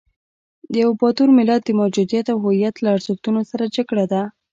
[0.71, 4.21] د یوه باتور ملت د موجودیت او هویت له ارزښتونو سره جګړه ده.